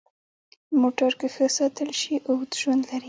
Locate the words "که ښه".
1.19-1.45